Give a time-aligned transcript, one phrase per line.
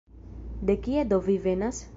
[0.69, 1.87] De kie do vi venas?